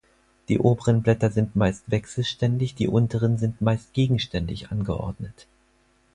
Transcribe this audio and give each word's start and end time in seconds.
Die 0.49 0.57
oberen 0.57 1.03
Blätter 1.03 1.29
sind 1.29 1.55
meist 1.55 1.91
wechselständig, 1.91 2.73
die 2.73 2.87
unteren 2.87 3.37
sind 3.37 3.61
meist 3.61 3.93
gegenständig 3.93 4.71
angeordnet. 4.71 5.45